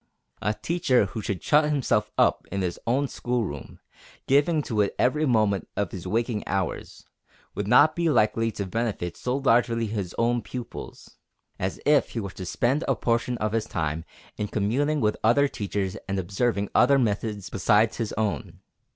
[0.41, 3.79] A teacher who should shut himself up in his own school room,
[4.25, 7.05] giving to it every moment of his waking hours,
[7.53, 11.19] would not be likely to benefit so largely his own pupils,
[11.59, 14.03] as if he were to spend a portion of his time
[14.37, 18.59] in communing with other teachers and observing other methods besides his own.